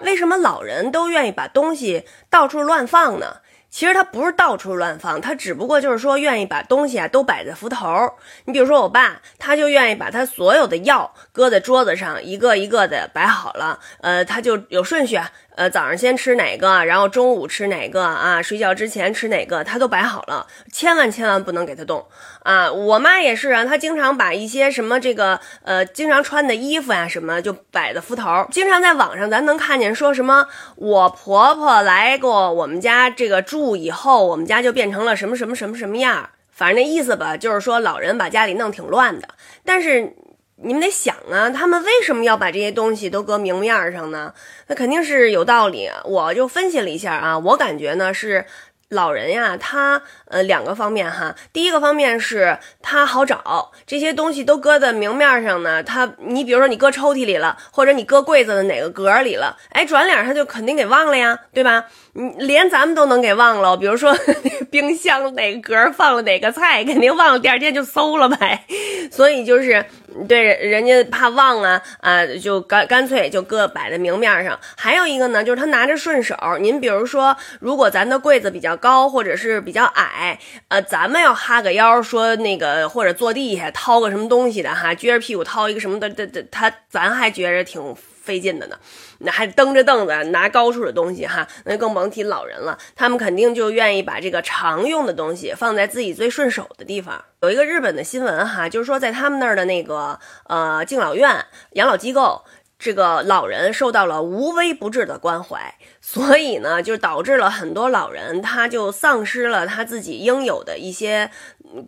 [0.00, 3.38] 为什么老人都愿意把东西到处乱放呢？
[3.68, 8.14] 其实他不是到处乱放，他只不过就是说愿意把东西啊都摆在扶头。
[8.46, 13.80] 你比如说我爸，他就愿意把他所有的药搁在桌子上，一个一个的摆好了。
[14.00, 15.20] 呃，他就有顺序，
[15.56, 22.06] 呃，早上先吃哪个，然后中午吃哪个啊，睡觉之前吃哪个，他都摆好了，千万千万不能给他动
[22.44, 22.70] 啊。
[22.70, 28.46] 我妈也是啊，她经常把一些什么这个呃经常穿的衣服呀什么就摆在扶头。
[28.52, 30.46] 经常在网上咱能看见说什么，
[30.76, 33.74] 我婆婆来过我们家这个住。
[33.76, 39.28] 以后我们家就变成了什么什么什么什么样，反正那意思吧，就是说老人把家里弄挺乱的。
[39.64, 40.14] 但是
[40.62, 44.32] 你们得想啊，他们为什么要把这些东西都搁明面上呢？
[44.68, 45.90] 那肯定是有道理。
[46.04, 48.46] 我就分析了一下啊，我感觉呢是。
[48.90, 55.82] 老人呀，他呃两个方面哈，第一个方面是他好找，这些东西都搁在明面上呢。
[55.82, 61.86] 他你比如说你搁抽屉里了，或者你搁柜子的哪个格里了，哎，转脸他就肯定给忘了呀，对吧？
[62.12, 64.16] 你连咱们都能给忘了，比如说
[64.70, 68.64] 冰箱哪个格放了哪个菜，肯定忘了，第二天就馊了呗。
[69.10, 69.84] 所以就是
[70.28, 74.56] 对人家怕忘啊啊，就干干脆就搁摆在明面上。
[74.76, 76.36] 还有一个呢，就是他拿着顺手。
[76.60, 78.76] 您比如说，如果咱的柜子比较。
[78.76, 88.76] 高或者是比较矮，呃，咱们要哈个腰，说那个或者坐地下掏个什么东西的哈，撅着屁股掏一个什么的，的的，他咱还觉着挺费劲的呢。
[89.20, 92.76] 那还蹬着凳子拿高处的东西哈，那更甭提老人了。
[92.94, 97.24] 他们肯定就愿意把这个常用的东西放在自己最顺手的地方。
[97.40, 102.42] 有一个日本的新闻哈，就是说在他们那儿的那个呃敬老院养老机构。
[102.78, 111.30] 这个老人受到了无微不至的关怀，所以呢，就导致了很多老人他就丧失了他自己应有的一些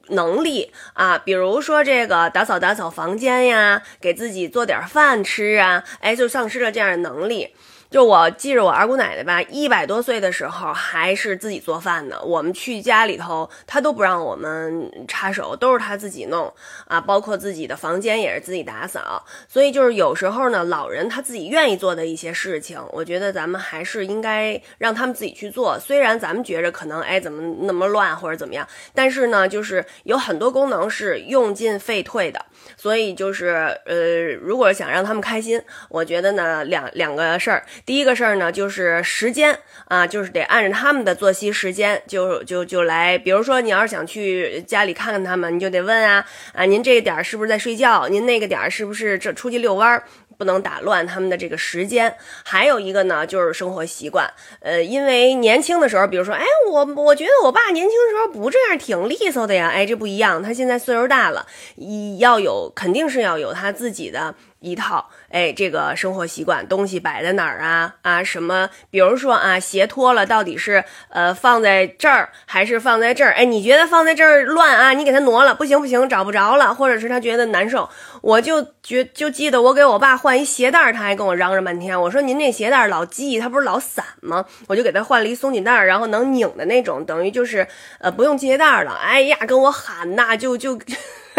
[0.08, 7.54] 能力啊，比如说这个打扫打扫房间呀，给自己做点饭吃啊，哎，就丧失了这样的能力。
[7.90, 12.20] 就我记着我二姑奶奶吧，一百多岁的时候还是自己做饭呢。
[12.22, 16.52] 我们去家里头，她都不让我们插手，都是她自己弄
[16.86, 17.00] 啊。
[17.00, 19.24] 包括自己的房间也是自己打扫。
[19.48, 25.78] 所以就是有时候呢，老人他自己愿意做的一些事情，我觉得咱们还是应该让他们自己去做。
[25.80, 32.44] 虽然咱们觉着可能哎怎么那么乱或者怎么样，但是呢，就是有很多功能是用进废退的。
[32.76, 37.64] 所以就是呃，如果想让他们开心，我觉得呢两两个事儿。
[37.86, 43.16] 第一个事儿呢，就是时间啊，就是得按照他们的作息时间，就就就来。
[43.18, 48.08] 比如说，你要是想去家里看看他们，你就得问啊啊，您这个点儿是不是在睡觉？
[48.08, 50.04] 您那个点儿是不是这出去遛弯儿？
[50.36, 52.14] 不能打乱他们的这个时间。
[52.44, 54.32] 还有一个呢，就是生活习惯。
[54.60, 59.68] 呃，因为年轻的时候，比如说，哎，我我觉得我爸年轻的时候不这样，挺利索的呀。
[59.68, 61.44] 哎，这不一样，他现在岁数大了，
[61.74, 64.36] 一要有肯定是要有他自己的。
[64.60, 67.94] 一套，哎，这个生活习惯，东西摆在哪儿啊？
[68.02, 68.70] 啊，什么？
[68.90, 73.32] 比如说啊，鞋脱了，到底是呃放在这儿还是放在这儿？
[73.32, 74.92] 哎，你觉得放在这儿乱啊？
[74.94, 77.88] 你给他挪了，不行不行，找不着了，或者是他觉得难受，
[78.20, 82.00] 我就觉就记得我给我爸换一鞋带，他还跟我嚷嚷半天。
[82.00, 84.44] 我说您那鞋带老系，它不是老散吗？
[84.66, 87.66] 我就给他换了一松紧带，然后能拧的那种，等于就是
[88.00, 88.92] 呃不用系鞋带了。
[88.92, 90.78] 哎呀，跟我喊呐，就就。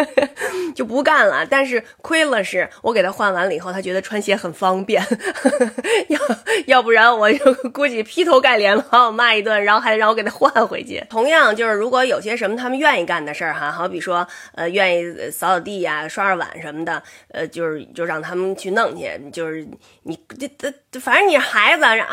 [0.75, 5.03] 就不干了，但是亏了是我给他换完了以后，他觉得穿鞋很方便，
[6.09, 6.19] 要
[6.67, 11.03] 要不然我就 估计劈头盖脸把我骂一顿，然后还得让我给他换回去。
[11.09, 19.67] 同样就是如果有些什么他们愿意干的事儿哈，好比说呃愿意扫扫地呀、刷刷碗什么的，呃就是就让他们去弄去，就是
[20.03, 20.17] 你
[20.59, 22.07] 这这反正你孩子啊，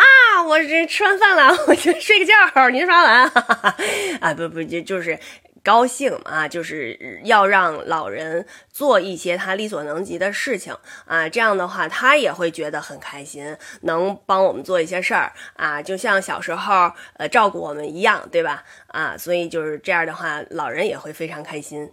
[0.46, 3.32] 我这吃完饭了，我就睡个觉，您刷碗
[4.20, 5.18] 啊不不就就是。
[5.66, 10.72] 高兴啊，就是要让老人做一些他力所能及的事情
[11.06, 18.62] 啊，这样的话他也会觉得很开心，能帮我们做一些事儿啊，就像小时候呃照顾我们一样，对吧？
[18.86, 21.90] 啊，所以就是这样的话，老人也会非常开心。